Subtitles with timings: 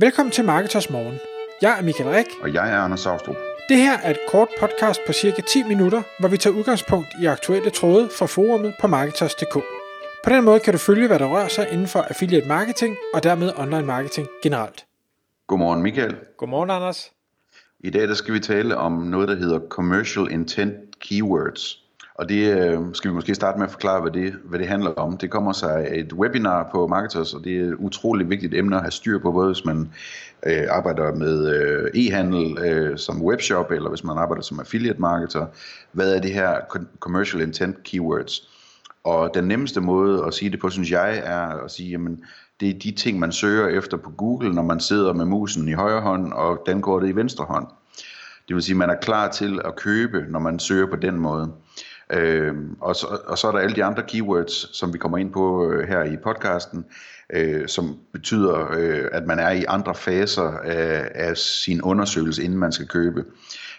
[0.00, 1.18] Velkommen til Marketers Morgen.
[1.62, 2.26] Jeg er Michael Rik.
[2.42, 3.36] Og jeg er Anders Saustrup.
[3.68, 7.26] Det her er et kort podcast på cirka 10 minutter, hvor vi tager udgangspunkt i
[7.26, 9.54] aktuelle tråde fra forumet på Marketers.dk.
[10.24, 13.22] På den måde kan du følge, hvad der rører sig inden for affiliate marketing og
[13.22, 14.86] dermed online marketing generelt.
[15.46, 16.16] Godmorgen Michael.
[16.36, 17.12] Godmorgen Anders.
[17.80, 21.87] I dag der skal vi tale om noget, der hedder Commercial Intent Keywords.
[22.18, 24.90] Og det øh, skal vi måske starte med at forklare, hvad det, hvad det handler
[24.90, 25.16] om.
[25.16, 28.76] Det kommer sig af et webinar på Marketers, og det er et utroligt vigtigt emne
[28.76, 29.90] at have styr på, både hvis man
[30.46, 35.46] øh, arbejder med øh, e-handel øh, som webshop, eller hvis man arbejder som affiliate marketer.
[35.92, 36.60] Hvad er det her
[37.00, 38.48] Commercial Intent Keywords?
[39.04, 42.24] Og den nemmeste måde at sige det på, synes jeg, er at sige, jamen,
[42.60, 45.72] det er de ting, man søger efter på Google, når man sidder med musen i
[45.72, 47.66] højre hånd, og den går det i venstre hånd.
[48.48, 51.18] Det vil sige, at man er klar til at købe, når man søger på den
[51.18, 51.52] måde.
[52.12, 55.32] Øh, og, så, og så er der alle de andre keywords, som vi kommer ind
[55.32, 56.84] på øh, her i podcasten,
[57.32, 62.58] øh, som betyder, øh, at man er i andre faser af, af sin undersøgelse, inden
[62.58, 63.24] man skal købe.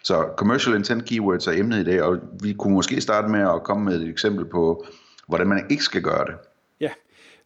[0.04, 3.64] Så commercial intent keywords er emnet i dag, og vi kunne måske starte med at
[3.64, 4.86] komme med et eksempel på,
[5.28, 6.34] hvordan man ikke skal gøre det.
[6.80, 6.90] Ja,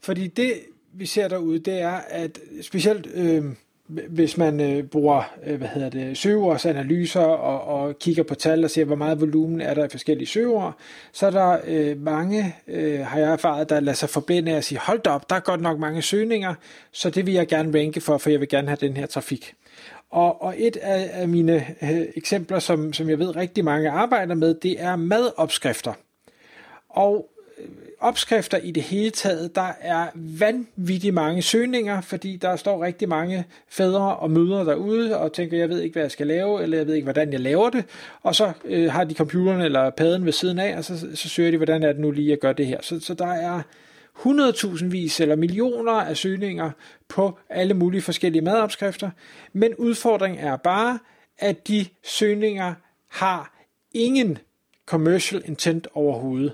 [0.01, 0.53] fordi det
[0.93, 3.43] vi ser derude, det er, at specielt øh,
[4.09, 8.69] hvis man øh, bruger øh, hvad hedder det, søgeordsanalyser og, og kigger på tal og
[8.69, 10.77] ser, hvor meget volumen er der i forskellige søgeord,
[11.11, 14.63] så er der øh, mange, øh, har jeg erfaret, der lader sig forblinde af at
[14.63, 16.53] sige, hold op, der er godt nok mange søgninger,
[16.91, 19.53] så det vil jeg gerne ranke for, for jeg vil gerne have den her trafik.
[20.09, 24.35] Og, og et af, af mine øh, eksempler, som, som jeg ved rigtig mange arbejder
[24.35, 25.93] med, det er madopskrifter.
[26.89, 27.32] Og
[27.99, 33.45] opskrifter i det hele taget, der er vanvittigt mange søgninger, fordi der står rigtig mange
[33.69, 36.87] fædre og mødre derude, og tænker, jeg ved ikke, hvad jeg skal lave, eller jeg
[36.87, 37.85] ved ikke, hvordan jeg laver det,
[38.21, 41.51] og så øh, har de computeren eller paden ved siden af, og så, så søger
[41.51, 42.77] de, hvordan er det nu lige at gøre det her.
[42.81, 43.61] Så, så der er
[44.17, 46.71] 100.000 vis eller millioner af søgninger
[47.09, 49.09] på alle mulige forskellige madopskrifter,
[49.53, 50.99] men udfordringen er bare,
[51.37, 52.73] at de søgninger
[53.07, 54.37] har ingen
[54.85, 56.53] commercial intent overhovedet.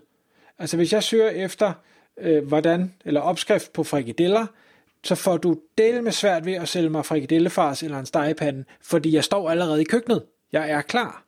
[0.60, 1.74] Altså hvis jeg søger efter,
[2.22, 4.46] øh, hvordan, eller opskrift på frikadeller,
[5.04, 9.16] så får du del med svært ved at sælge mig frikadellefars eller en stegepande, fordi
[9.16, 10.24] jeg står allerede i køkkenet.
[10.52, 11.24] Jeg er klar.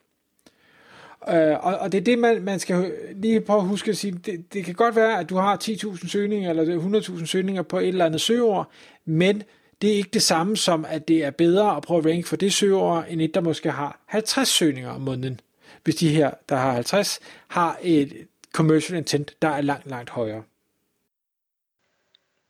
[1.30, 4.12] Øh, og, og det er det, man, man skal lige prøve at huske at sige.
[4.26, 7.88] Det, det kan godt være, at du har 10.000 søgninger, eller 100.000 søgninger på et
[7.88, 8.72] eller andet søgeord,
[9.06, 9.44] men
[9.82, 12.36] det er ikke det samme som, at det er bedre at prøve at ranke for
[12.36, 15.40] det søgeord, end et, der måske har 50 søgninger om måneden.
[15.84, 18.14] Hvis de her, der har 50, har et
[18.54, 20.44] commercial intent, der er langt, langt højere.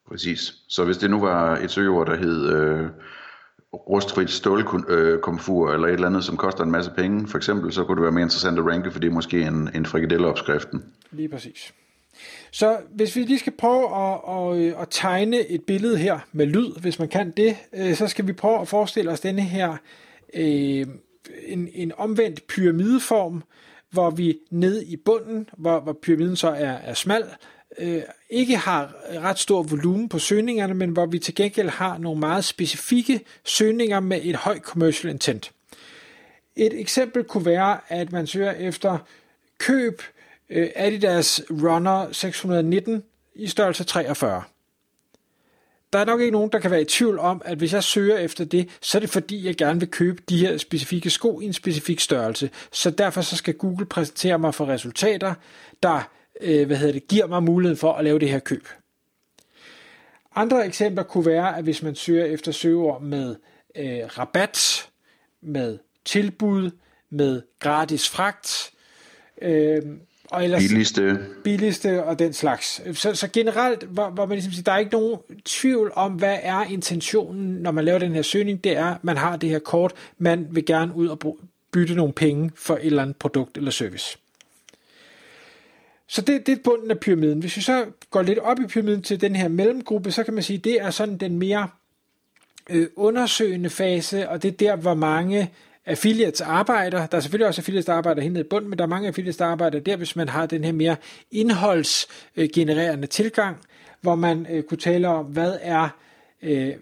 [0.08, 0.54] Præcis.
[0.68, 2.90] Så hvis det nu var et søgeord, der hed øh,
[3.74, 7.84] rustfrit stålkomfur øh, eller et eller andet, som koster en masse penge, for eksempel, så
[7.84, 10.94] kunne det være mere interessant at ranke, for det er måske en, en frikadelleopskriften.
[11.12, 11.74] Lige præcis.
[12.52, 16.80] Så hvis vi lige skal prøve at, at, at tegne et billede her med lyd,
[16.80, 19.78] hvis man kan det, øh, så skal vi prøve at forestille os denne her
[20.34, 20.88] øh,
[21.46, 23.44] en, en omvendt pyramideform,
[23.92, 27.24] hvor vi ned i bunden, hvor, hvor pyramiden så er, er smal,
[27.80, 32.20] øh, ikke har ret stor volumen på søgningerne, men hvor vi til gengæld har nogle
[32.20, 35.52] meget specifikke søgninger med et højt commercial intent.
[36.56, 38.98] Et eksempel kunne være, at man søger efter
[39.58, 40.02] køb
[40.50, 43.04] øh, Adidas Runner 619
[43.36, 44.44] i størrelse 43
[45.94, 48.18] der er nok ikke nogen, der kan være i tvivl om, at hvis jeg søger
[48.18, 51.46] efter det, så er det fordi, jeg gerne vil købe de her specifikke sko i
[51.46, 52.50] en specifik størrelse.
[52.72, 55.34] Så derfor så skal Google præsentere mig for resultater,
[55.84, 56.02] der
[56.42, 58.68] øh, hvad hedder det, giver mig muligheden for at lave det her køb.
[60.36, 63.36] Andre eksempler kunne være, at hvis man søger efter søgeord med
[63.76, 64.90] øh, rabat,
[65.42, 66.72] med tilbud,
[67.10, 68.72] med gratis fragt,
[69.42, 69.82] øh,
[70.32, 71.20] og ellers, billigste.
[71.44, 72.82] Billigste og den slags.
[72.94, 76.38] Så, så generelt, hvor, hvor man ligesom siger, der er ikke nogen tvivl om, hvad
[76.42, 79.94] er intentionen, når man laver den her søgning, det er, man har det her kort,
[80.18, 81.38] man vil gerne ud og
[81.72, 84.18] bytte nogle penge for et eller andet produkt eller service.
[86.08, 87.40] Så det, det er bunden af pyramiden.
[87.40, 90.44] Hvis vi så går lidt op i pyramiden til den her mellemgruppe, så kan man
[90.44, 91.70] sige, at det er sådan den mere
[92.70, 95.52] øh, undersøgende fase, og det er der, hvor mange
[95.86, 97.06] affiliates arbejder.
[97.06, 99.08] Der er selvfølgelig også affiliates, der arbejder helt ned i bunden, men der er mange
[99.08, 100.96] affiliates, der arbejder der, hvis man har den her mere
[101.32, 103.58] indholdsgenererende tilgang,
[104.02, 105.90] hvor man øh, kunne tale om, hvad er
[106.42, 106.74] øh,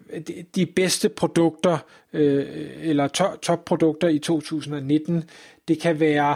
[0.56, 1.78] de bedste produkter,
[2.14, 5.24] øh, eller to- topprodukter i 2019.
[5.68, 6.36] Det kan være...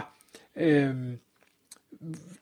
[0.56, 0.94] Øh,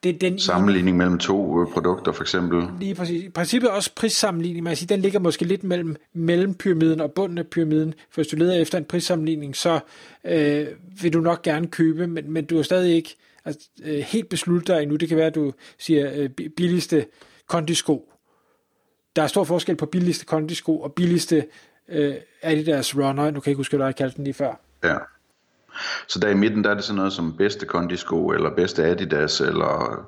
[0.03, 2.69] det, den Sammenligning mellem to øh, produkter for eksempel.
[2.81, 3.25] Lige præcis.
[3.25, 7.39] I princippet også prissammenligning, man siger, den ligger måske lidt mellem, mellem pyramiden og bunden
[7.39, 7.95] af pyramiden.
[8.11, 9.81] For hvis du leder efter en prissammenligning, så
[10.25, 10.67] øh,
[11.03, 14.69] vil du nok gerne købe, men, men du er stadig ikke altså, øh, helt besluttet
[14.69, 14.97] dig endnu.
[14.97, 17.07] Det kan være, at du siger øh, billigste
[17.47, 18.09] kondisko.
[19.17, 21.45] Der er stor forskel på billigste kondisko og billigste
[21.89, 24.61] øh, Adidas Runner, nu kan jeg ikke huske, hvad jeg kaldte den lige før.
[24.85, 24.97] Ja.
[26.09, 29.41] Så der i midten, der er det sådan noget som bedste kondisko, eller bedste Adidas,
[29.41, 30.07] eller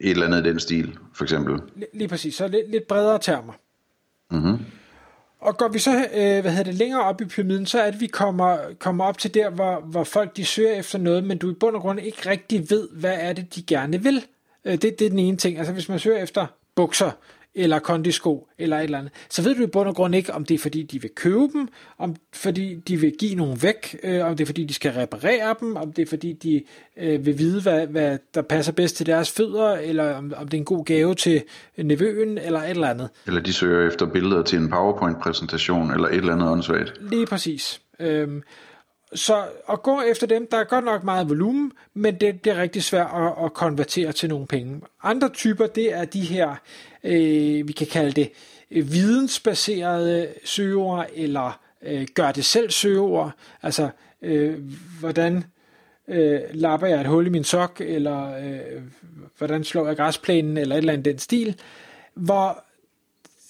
[0.00, 1.60] et eller andet i den stil, for eksempel.
[1.94, 3.52] Lige præcis, så lidt, lidt bredere termer.
[4.30, 4.58] Mm-hmm.
[5.40, 7.94] Og går vi så øh, hvad hedder det, længere op i pyramiden, så er det,
[7.94, 11.38] at vi kommer, kommer op til der, hvor, hvor folk de søger efter noget, men
[11.38, 14.24] du i bund og grund ikke rigtig ved, hvad er det, de gerne vil.
[14.64, 15.58] Øh, det, det er den ene ting.
[15.58, 17.10] Altså hvis man søger efter bukser,
[17.54, 20.44] eller kondisko, eller et eller andet, så ved du i bund og grund ikke, om
[20.44, 21.68] det er fordi, de vil købe dem,
[21.98, 25.54] om fordi de vil give nogen væk, øh, om det er fordi, de skal reparere
[25.60, 26.62] dem, om det er fordi, de
[26.96, 30.56] øh, vil vide, hvad, hvad der passer bedst til deres fødder, eller om, om det
[30.56, 31.42] er en god gave til
[31.76, 33.08] nevøen, eller et eller andet.
[33.26, 36.92] Eller de søger efter billeder til en PowerPoint-præsentation, eller et eller andet åndssvagt.
[37.10, 37.80] Lige præcis.
[38.00, 38.42] Øhm,
[39.14, 42.62] så at gå efter dem, der er godt nok meget volumen, men det, det er
[42.62, 44.80] rigtig svært at, at konvertere til nogle penge.
[45.02, 46.54] Andre typer, det er de her,
[47.04, 48.30] øh, vi kan kalde det,
[48.70, 53.32] øh, vidensbaserede søgeord, eller øh, gør det selv søgeord.
[53.62, 53.88] Altså,
[54.22, 54.58] øh,
[55.00, 55.44] hvordan
[56.08, 58.82] øh, lapper jeg et hul i min sok, eller øh,
[59.38, 61.60] hvordan slår jeg græsplænen, eller et eller andet den stil,
[62.14, 62.64] hvor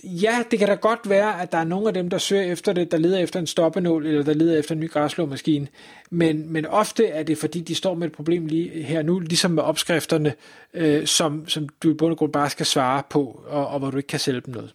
[0.03, 2.73] ja, det kan da godt være, at der er nogle af dem, der søger efter
[2.73, 5.69] det, der leder efter en stoppenål, eller der leder efter en ny græslåmaskine.
[6.11, 9.51] Men, men ofte er det, fordi de står med et problem lige her nu, ligesom
[9.51, 10.35] med opskrifterne,
[10.75, 13.91] øh, som, som du i bund og grund bare skal svare på, og, og hvor
[13.91, 14.75] du ikke kan sælge dem noget.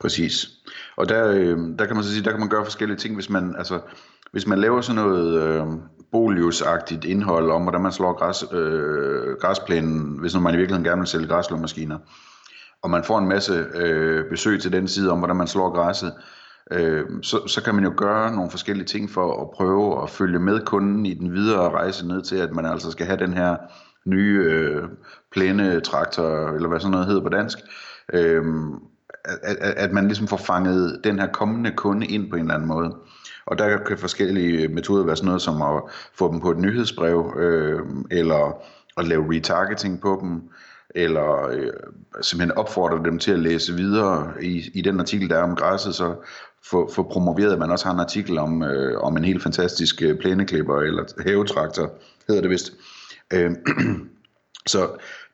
[0.00, 0.50] Præcis.
[0.96, 3.30] Og der, øh, der kan man så sige, der kan man gøre forskellige ting, hvis
[3.30, 3.80] man, altså,
[4.32, 5.66] hvis man laver sådan noget øh,
[6.12, 11.08] boliusagtigt indhold om, hvordan man slår græs, øh, græsplænen, hvis man i virkeligheden gerne vil
[11.08, 11.98] sælge græslåmaskiner,
[12.82, 16.14] og man får en masse øh, besøg til den side om, hvordan man slår græsset,
[16.70, 20.38] øh, så, så kan man jo gøre nogle forskellige ting for at prøve at følge
[20.38, 23.56] med kunden i den videre rejse ned til, at man altså skal have den her
[24.04, 24.82] nye øh,
[25.32, 27.58] plænetraktor, eller hvad sådan noget hedder på dansk,
[28.12, 28.44] øh,
[29.24, 32.54] at, at, at man ligesom får fanget den her kommende kunde ind på en eller
[32.54, 32.96] anden måde.
[33.46, 35.82] Og der kan forskellige metoder være sådan noget som at
[36.14, 37.80] få dem på et nyhedsbrev, øh,
[38.10, 38.62] eller
[38.96, 40.42] at lave retargeting på dem,
[40.94, 41.72] eller øh,
[42.22, 45.94] simpelthen opfordrer dem til at læse videre i, i den artikel, der er om græsset,
[45.94, 46.14] så
[46.70, 50.02] få, få promoveret, at man også har en artikel om, øh, om en helt fantastisk
[50.02, 51.92] øh, plæneklipper eller havetraktor,
[52.28, 52.72] hedder det vist.
[53.32, 53.50] Øh,
[54.72, 54.88] så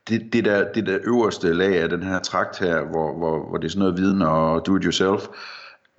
[0.08, 3.56] det, det, der, det der øverste lag af den her trakt her, hvor, hvor, hvor
[3.56, 5.28] det er sådan noget viden og do-it-yourself,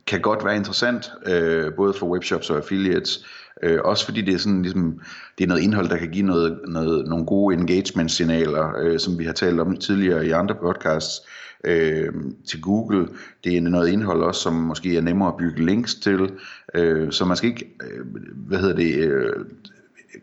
[0.09, 3.25] kan godt være interessant, øh, både for webshops og affiliates,
[3.63, 4.99] Øh, også fordi det er sådan ligesom,
[5.37, 9.25] det er noget indhold, der kan give noget, noget, nogle gode engagement-signaler, øh, som vi
[9.25, 11.21] har talt om tidligere i andre podcasts
[11.63, 12.13] øh,
[12.47, 13.07] til Google.
[13.43, 16.31] Det er noget indhold også, som måske er nemmere at bygge links til,
[16.73, 19.33] øh, så man skal ikke, øh, hvad hedder det, øh,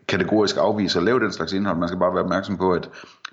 [0.07, 1.77] kategorisk afvise at lave den slags indhold.
[1.77, 2.89] Man skal bare være opmærksom på, at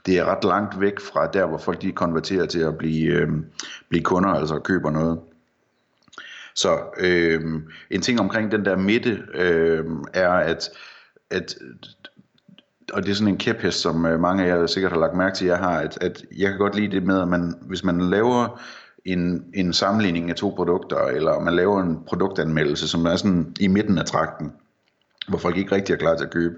[0.06, 3.28] det er ret langt væk fra der, hvor folk de konverterer til at blive, øh,
[3.88, 5.18] blive kunder, altså køber noget.
[6.54, 7.40] Så øh,
[7.90, 9.84] en ting omkring den der midte øh,
[10.14, 10.70] er, at,
[11.30, 11.54] at
[12.92, 15.36] og det er sådan en kæphest, som øh, mange af jer sikkert har lagt mærke
[15.36, 18.00] til, jeg har, at, at jeg kan godt lide det med, at man, hvis man
[18.00, 18.60] laver
[19.04, 23.66] en, en sammenligning af to produkter, eller man laver en produktanmeldelse, som er sådan i
[23.66, 24.52] midten af trakten,
[25.28, 26.54] hvor folk ikke rigtig er klar til at købe,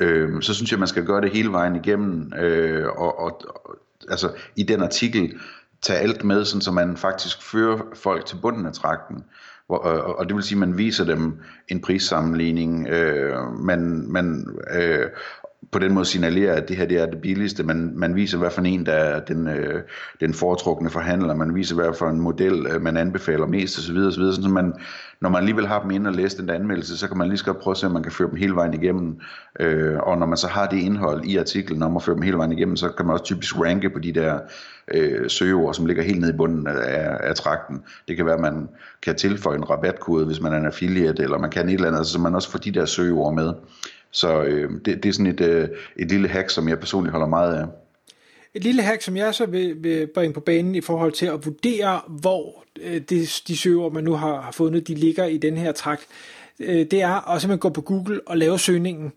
[0.00, 3.76] øh, så synes jeg, man skal gøre det hele vejen igennem, øh, og, og, og
[4.10, 5.40] altså i den artikel,
[5.82, 9.24] tage alt med, sådan, så man faktisk fører folk til bunden af trakten.
[9.66, 14.04] Hvor, øh, og, og det vil sige, at man viser dem en prissammenligning, øh, man,
[14.08, 15.06] man øh,
[15.76, 17.62] på den måde signalerer, at det her det er det billigste.
[17.62, 19.82] Man, man viser, hvad for en, der er den, øh,
[20.20, 21.34] den foretrukne forhandler.
[21.34, 23.96] Man viser, hvad for en model, øh, man anbefaler mest osv.
[23.96, 24.12] osv.
[24.12, 24.72] Sådan, så man,
[25.20, 27.38] når man alligevel har dem ind og læst den der anmeldelse, så kan man lige
[27.38, 29.20] så godt prøve at se, om man kan føre dem hele vejen igennem.
[29.60, 32.36] Øh, og når man så har det indhold i artiklen om at føre dem hele
[32.36, 34.38] vejen igennem, så kan man også typisk ranke på de der
[34.94, 37.82] øh, søgeord, som ligger helt nede i bunden af, af trakten.
[38.08, 38.68] Det kan være, at man
[39.02, 42.06] kan tilføje en rabatkode, hvis man er en affiliate, eller man kan et eller andet,
[42.06, 43.52] så man også får de der søgeord med.
[44.10, 47.26] Så øh, det, det er sådan et, øh, et lille hack, som jeg personligt holder
[47.26, 47.66] meget af.
[48.54, 51.46] Et lille hack, som jeg så vil, vil bringe på banen i forhold til at
[51.46, 55.56] vurdere, hvor øh, de, de søger, man nu har, har fundet, de ligger i den
[55.56, 56.06] her trakt,
[56.60, 59.12] øh, det er at simpelthen gå på Google og lave søgningen.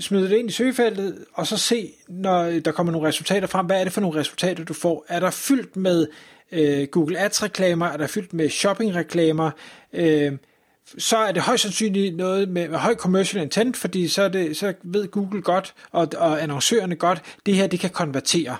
[0.00, 3.80] Smide det ind i søgefeltet, og så se, når der kommer nogle resultater frem, hvad
[3.80, 5.04] er det for nogle resultater, du får?
[5.08, 6.06] Er der fyldt med
[6.52, 7.86] øh, Google Ads-reklamer?
[7.86, 9.50] Er der fyldt med shopping-reklamer?
[9.92, 10.32] Øh,
[10.98, 14.56] så er det højst sandsynligt noget med, med høj commercial intent, fordi så, er det,
[14.56, 18.56] så ved Google godt, og, og annoncørerne godt, det her det kan konvertere.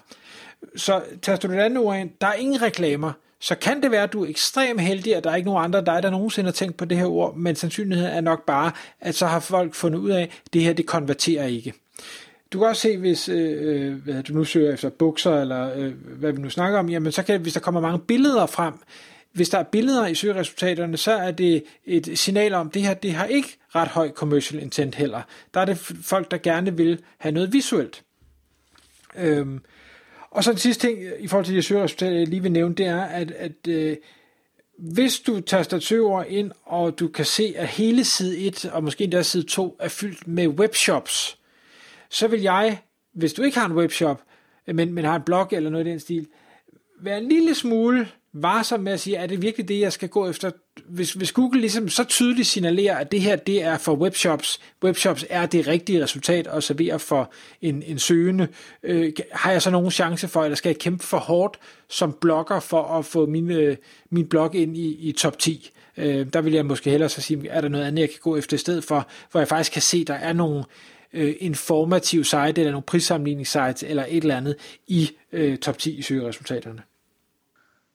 [0.77, 4.03] Så taster du et andet ord ind, der er ingen reklamer, så kan det være,
[4.03, 6.53] at du er ekstremt heldig, at der er ikke nogen andre dig, der nogensinde har
[6.53, 9.99] tænkt på det her ord, men sandsynligheden er nok bare, at så har folk fundet
[9.99, 11.75] ud af, at det her det konverterer ikke.
[12.53, 15.93] Du kan også se, hvis øh, øh hvad du nu søger efter bukser, eller øh,
[16.19, 18.75] hvad vi nu snakker om, jamen så kan, hvis der kommer mange billeder frem,
[19.35, 22.95] hvis der er billeder i søgeresultaterne, så er det et signal om, at det her
[22.95, 25.23] det har ikke ret høj commercial intent heller.
[25.55, 28.03] Der er det folk, der gerne vil have noget visuelt.
[29.17, 29.61] Øhm,
[30.31, 32.87] og så den sidste ting i forhold til de søgeresultater, jeg lige vil nævne, det
[32.87, 33.97] er, at, at øh,
[34.79, 38.85] hvis du taster et søgeord ind, og du kan se, at hele side 1 og
[38.85, 41.39] måske endda side 2 er fyldt med webshops,
[42.11, 42.79] så vil jeg,
[43.13, 44.23] hvis du ikke har en webshop,
[44.67, 46.27] øh, men, men har en blog eller noget i den stil,
[47.05, 50.29] være en lille smule varsom med at sige, er det virkelig det, jeg skal gå
[50.31, 50.51] efter?
[50.89, 55.25] Hvis, hvis Google ligesom så tydeligt signalerer, at det her det er for webshops, webshops
[55.31, 57.33] er det rigtige resultat at servere for
[57.63, 58.49] en, en søgende,
[58.83, 61.59] øh, har jeg så nogen chance for, eller skal jeg kæmpe for hårdt
[61.89, 63.77] som blogger for at få min, øh,
[64.11, 65.71] min blog ind i, i top 10?
[65.97, 68.37] Øh, der vil jeg måske hellere så sige, er der noget andet, jeg kan gå
[68.37, 70.65] efter i stedet for, hvor jeg faktisk kan se, der er nogle
[71.13, 74.57] øh, informative site, eller nogle prissammenligningssites, eller et eller andet
[74.87, 76.83] i øh, top 10 i søgeresultaterne.